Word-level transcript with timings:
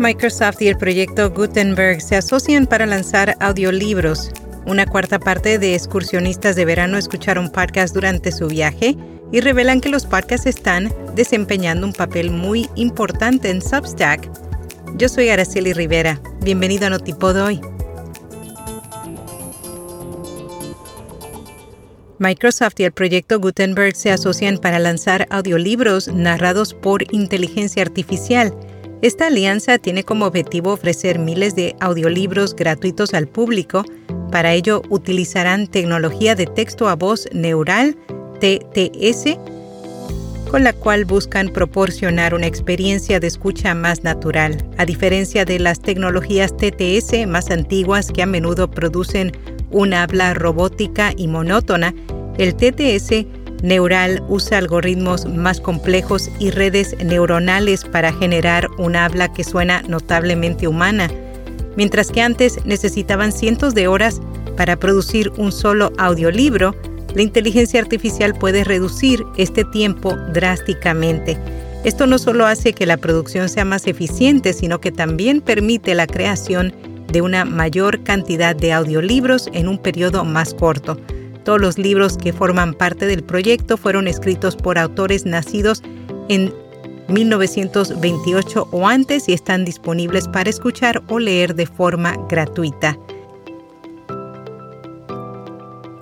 Microsoft 0.00 0.62
y 0.62 0.68
el 0.68 0.78
proyecto 0.78 1.30
Gutenberg 1.30 2.00
se 2.00 2.16
asocian 2.16 2.66
para 2.66 2.86
lanzar 2.86 3.36
audiolibros. 3.38 4.30
Una 4.64 4.86
cuarta 4.86 5.18
parte 5.18 5.58
de 5.58 5.74
excursionistas 5.74 6.56
de 6.56 6.64
verano 6.64 6.96
escucharon 6.96 7.50
podcasts 7.50 7.92
durante 7.92 8.32
su 8.32 8.46
viaje 8.46 8.96
y 9.30 9.40
revelan 9.40 9.82
que 9.82 9.90
los 9.90 10.06
podcasts 10.06 10.46
están 10.46 10.90
desempeñando 11.14 11.86
un 11.86 11.92
papel 11.92 12.30
muy 12.30 12.66
importante 12.76 13.50
en 13.50 13.60
Substack. 13.60 14.30
Yo 14.96 15.10
soy 15.10 15.28
Araceli 15.28 15.74
Rivera. 15.74 16.18
Bienvenido 16.40 16.86
a 16.86 16.90
Notipod 16.90 17.36
hoy. 17.36 17.60
Microsoft 22.18 22.80
y 22.80 22.84
el 22.84 22.92
proyecto 22.92 23.38
Gutenberg 23.38 23.94
se 23.94 24.12
asocian 24.12 24.56
para 24.56 24.78
lanzar 24.78 25.26
audiolibros 25.28 26.08
narrados 26.08 26.72
por 26.72 27.02
inteligencia 27.12 27.82
artificial. 27.82 28.54
Esta 29.02 29.28
alianza 29.28 29.78
tiene 29.78 30.04
como 30.04 30.26
objetivo 30.26 30.72
ofrecer 30.72 31.18
miles 31.18 31.54
de 31.56 31.74
audiolibros 31.80 32.54
gratuitos 32.54 33.14
al 33.14 33.26
público. 33.26 33.82
Para 34.30 34.52
ello 34.52 34.82
utilizarán 34.90 35.68
tecnología 35.68 36.34
de 36.34 36.44
texto 36.44 36.86
a 36.86 36.96
voz 36.96 37.26
neural, 37.32 37.96
TTS, 38.40 39.38
con 40.50 40.64
la 40.64 40.74
cual 40.74 41.06
buscan 41.06 41.48
proporcionar 41.48 42.34
una 42.34 42.46
experiencia 42.46 43.20
de 43.20 43.26
escucha 43.26 43.74
más 43.74 44.04
natural, 44.04 44.68
a 44.76 44.84
diferencia 44.84 45.46
de 45.46 45.58
las 45.60 45.80
tecnologías 45.80 46.54
TTS 46.54 47.26
más 47.26 47.50
antiguas 47.50 48.12
que 48.12 48.22
a 48.22 48.26
menudo 48.26 48.70
producen 48.70 49.32
una 49.70 50.02
habla 50.02 50.34
robótica 50.34 51.14
y 51.16 51.26
monótona, 51.26 51.94
el 52.36 52.54
TTS 52.54 53.26
neural 53.62 54.22
usa 54.28 54.58
algoritmos 54.58 55.26
más 55.26 55.60
complejos 55.60 56.30
y 56.38 56.50
redes 56.50 56.96
neuronales 57.04 57.84
para 57.84 58.12
generar 58.12 58.68
un 58.78 58.96
habla 58.96 59.32
que 59.32 59.44
suena 59.44 59.82
notablemente 59.82 60.68
humana, 60.68 61.10
mientras 61.76 62.10
que 62.10 62.22
antes 62.22 62.64
necesitaban 62.64 63.32
cientos 63.32 63.74
de 63.74 63.88
horas 63.88 64.20
para 64.56 64.76
producir 64.76 65.30
un 65.36 65.52
solo 65.52 65.92
audiolibro, 65.98 66.74
la 67.14 67.22
inteligencia 67.22 67.80
artificial 67.80 68.34
puede 68.34 68.64
reducir 68.64 69.24
este 69.36 69.64
tiempo 69.64 70.14
drásticamente. 70.32 71.38
Esto 71.84 72.06
no 72.06 72.18
solo 72.18 72.46
hace 72.46 72.72
que 72.72 72.86
la 72.86 72.98
producción 72.98 73.48
sea 73.48 73.64
más 73.64 73.86
eficiente, 73.86 74.52
sino 74.52 74.80
que 74.80 74.92
también 74.92 75.40
permite 75.40 75.94
la 75.94 76.06
creación 76.06 76.74
de 77.10 77.22
una 77.22 77.44
mayor 77.44 78.02
cantidad 78.04 78.54
de 78.54 78.72
audiolibros 78.72 79.48
en 79.52 79.66
un 79.66 79.78
periodo 79.78 80.24
más 80.24 80.54
corto. 80.54 80.98
Todos 81.44 81.60
los 81.60 81.78
libros 81.78 82.16
que 82.16 82.32
forman 82.32 82.74
parte 82.74 83.06
del 83.06 83.22
proyecto 83.22 83.76
fueron 83.76 84.08
escritos 84.08 84.56
por 84.56 84.78
autores 84.78 85.26
nacidos 85.26 85.82
en 86.28 86.52
1928 87.08 88.68
o 88.70 88.86
antes 88.86 89.28
y 89.28 89.32
están 89.32 89.64
disponibles 89.64 90.28
para 90.28 90.50
escuchar 90.50 91.02
o 91.08 91.18
leer 91.18 91.54
de 91.54 91.66
forma 91.66 92.16
gratuita. 92.28 92.96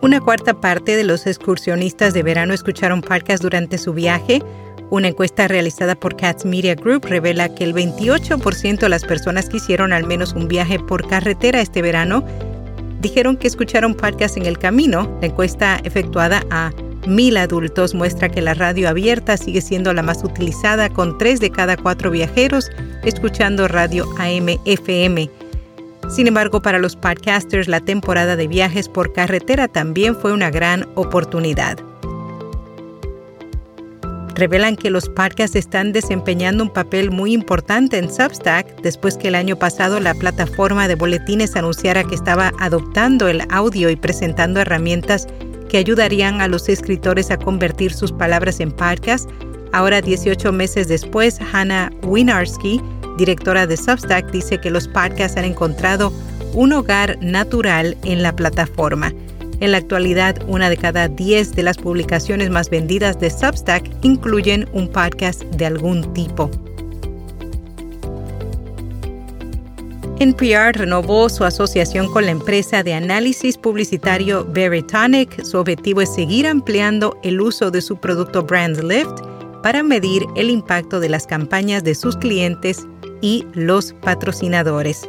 Una 0.00 0.20
cuarta 0.20 0.60
parte 0.60 0.96
de 0.96 1.04
los 1.04 1.26
excursionistas 1.26 2.12
de 2.12 2.22
verano 2.22 2.52
escucharon 2.52 3.00
podcast 3.00 3.42
durante 3.42 3.78
su 3.78 3.94
viaje. 3.94 4.42
Una 4.90 5.08
encuesta 5.08 5.48
realizada 5.48 5.94
por 5.94 6.14
Cats 6.14 6.44
Media 6.44 6.74
Group 6.74 7.06
revela 7.06 7.54
que 7.54 7.64
el 7.64 7.74
28% 7.74 8.80
de 8.80 8.88
las 8.90 9.02
personas 9.02 9.48
que 9.48 9.56
hicieron 9.56 9.94
al 9.94 10.06
menos 10.06 10.34
un 10.34 10.46
viaje 10.46 10.78
por 10.78 11.08
carretera 11.08 11.62
este 11.62 11.80
verano 11.80 12.22
dijeron 13.04 13.36
que 13.36 13.46
escucharon 13.46 13.94
podcast 13.94 14.38
en 14.38 14.46
el 14.46 14.58
camino. 14.58 15.18
La 15.20 15.26
encuesta 15.26 15.78
efectuada 15.84 16.42
a 16.50 16.72
mil 17.06 17.36
adultos 17.36 17.94
muestra 17.94 18.30
que 18.30 18.40
la 18.40 18.54
radio 18.54 18.88
abierta 18.88 19.36
sigue 19.36 19.60
siendo 19.60 19.92
la 19.92 20.02
más 20.02 20.24
utilizada 20.24 20.88
con 20.88 21.18
tres 21.18 21.38
de 21.38 21.50
cada 21.50 21.76
cuatro 21.76 22.10
viajeros 22.10 22.70
escuchando 23.04 23.68
radio 23.68 24.06
AM-FM. 24.18 25.30
Sin 26.08 26.26
embargo, 26.26 26.62
para 26.62 26.78
los 26.78 26.96
podcasters 26.96 27.68
la 27.68 27.80
temporada 27.80 28.36
de 28.36 28.48
viajes 28.48 28.88
por 28.88 29.12
carretera 29.12 29.68
también 29.68 30.16
fue 30.16 30.32
una 30.32 30.50
gran 30.50 30.88
oportunidad 30.94 31.76
revelan 34.34 34.76
que 34.76 34.90
los 34.90 35.08
podcasts 35.08 35.56
están 35.56 35.92
desempeñando 35.92 36.64
un 36.64 36.72
papel 36.72 37.10
muy 37.10 37.32
importante 37.32 37.98
en 37.98 38.10
Substack 38.10 38.80
después 38.82 39.16
que 39.16 39.28
el 39.28 39.34
año 39.34 39.56
pasado 39.56 40.00
la 40.00 40.14
plataforma 40.14 40.88
de 40.88 40.96
boletines 40.96 41.56
anunciara 41.56 42.04
que 42.04 42.14
estaba 42.14 42.52
adoptando 42.58 43.28
el 43.28 43.42
audio 43.50 43.90
y 43.90 43.96
presentando 43.96 44.60
herramientas 44.60 45.26
que 45.68 45.78
ayudarían 45.78 46.40
a 46.40 46.48
los 46.48 46.68
escritores 46.68 47.30
a 47.30 47.38
convertir 47.38 47.92
sus 47.92 48.12
palabras 48.12 48.60
en 48.60 48.70
podcast. 48.70 49.28
Ahora, 49.72 50.00
18 50.00 50.52
meses 50.52 50.88
después, 50.88 51.38
Hannah 51.52 51.90
Winarski, 52.02 52.80
directora 53.18 53.66
de 53.66 53.76
Substack, 53.76 54.30
dice 54.30 54.60
que 54.60 54.70
los 54.70 54.86
podcasts 54.88 55.36
han 55.36 55.44
encontrado 55.44 56.12
un 56.52 56.72
hogar 56.72 57.18
natural 57.20 57.96
en 58.04 58.22
la 58.22 58.34
plataforma. 58.34 59.12
En 59.64 59.72
la 59.72 59.78
actualidad, 59.78 60.36
una 60.46 60.68
de 60.68 60.76
cada 60.76 61.08
diez 61.08 61.54
de 61.54 61.62
las 61.62 61.78
publicaciones 61.78 62.50
más 62.50 62.68
vendidas 62.68 63.18
de 63.18 63.30
Substack 63.30 63.90
incluyen 64.02 64.68
un 64.74 64.88
podcast 64.88 65.42
de 65.42 65.64
algún 65.64 66.12
tipo. 66.12 66.50
NPR 70.20 70.76
renovó 70.76 71.30
su 71.30 71.44
asociación 71.44 72.12
con 72.12 72.26
la 72.26 72.32
empresa 72.32 72.82
de 72.82 72.92
análisis 72.92 73.56
publicitario 73.56 74.44
Veritonic. 74.44 75.42
Su 75.42 75.56
objetivo 75.56 76.02
es 76.02 76.14
seguir 76.14 76.46
ampliando 76.46 77.18
el 77.22 77.40
uso 77.40 77.70
de 77.70 77.80
su 77.80 77.96
producto 77.96 78.42
BrandLift 78.42 79.18
para 79.62 79.82
medir 79.82 80.24
el 80.36 80.50
impacto 80.50 81.00
de 81.00 81.08
las 81.08 81.26
campañas 81.26 81.82
de 81.84 81.94
sus 81.94 82.18
clientes 82.18 82.86
y 83.22 83.46
los 83.54 83.94
patrocinadores. 84.02 85.08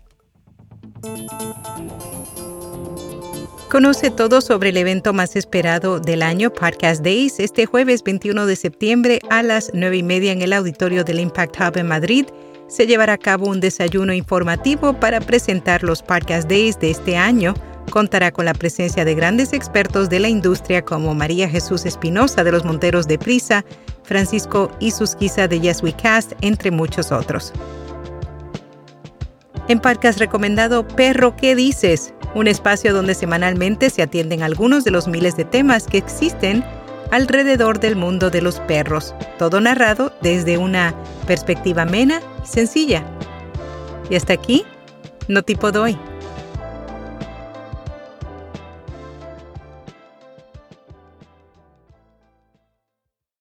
Conoce 3.71 4.11
todo 4.11 4.41
sobre 4.41 4.71
el 4.71 4.75
evento 4.75 5.13
más 5.13 5.37
esperado 5.37 6.01
del 6.01 6.23
año, 6.23 6.51
Podcast 6.51 7.01
Days, 7.05 7.39
este 7.39 7.65
jueves 7.65 8.03
21 8.03 8.45
de 8.45 8.57
septiembre 8.57 9.21
a 9.29 9.43
las 9.43 9.71
9 9.73 9.95
y 9.95 10.03
media 10.03 10.33
en 10.33 10.41
el 10.41 10.51
auditorio 10.51 11.05
del 11.05 11.21
Impact 11.21 11.55
Hub 11.57 11.77
en 11.77 11.87
Madrid. 11.87 12.25
Se 12.67 12.85
llevará 12.85 13.13
a 13.13 13.17
cabo 13.17 13.47
un 13.47 13.61
desayuno 13.61 14.11
informativo 14.11 14.91
para 14.99 15.21
presentar 15.21 15.83
los 15.83 16.03
Podcast 16.03 16.49
Days 16.49 16.77
de 16.81 16.91
este 16.91 17.15
año. 17.15 17.53
Contará 17.91 18.33
con 18.33 18.43
la 18.43 18.53
presencia 18.53 19.05
de 19.05 19.15
grandes 19.15 19.53
expertos 19.53 20.09
de 20.09 20.19
la 20.19 20.27
industria 20.27 20.81
como 20.81 21.15
María 21.15 21.47
Jesús 21.47 21.85
Espinosa 21.85 22.43
de 22.43 22.51
los 22.51 22.65
Monteros 22.65 23.07
de 23.07 23.17
Prisa, 23.17 23.63
Francisco 24.03 24.69
Isusquiza 24.81 25.47
de 25.47 25.61
Yes 25.61 25.81
We 25.81 25.93
Cast, 25.93 26.33
entre 26.41 26.71
muchos 26.71 27.13
otros. 27.13 27.53
En 29.71 29.79
Podcast 29.79 30.19
recomendado 30.19 30.85
Perro, 30.85 31.37
¿qué 31.37 31.55
dices? 31.55 32.13
un 32.35 32.49
espacio 32.49 32.93
donde 32.93 33.15
semanalmente 33.15 33.89
se 33.89 34.01
atienden 34.01 34.43
algunos 34.43 34.83
de 34.83 34.91
los 34.91 35.07
miles 35.07 35.37
de 35.37 35.45
temas 35.45 35.87
que 35.87 35.97
existen 35.97 36.61
alrededor 37.09 37.79
del 37.79 37.95
mundo 37.95 38.29
de 38.29 38.41
los 38.41 38.59
perros, 38.59 39.15
todo 39.39 39.61
narrado 39.61 40.11
desde 40.21 40.57
una 40.57 40.93
perspectiva 41.25 41.83
amena 41.83 42.19
y 42.43 42.47
sencilla. 42.47 43.05
Y 44.09 44.15
hasta 44.15 44.33
aquí, 44.33 44.65
no 45.29 45.41
tipo 45.41 45.71
doy. 45.71 45.97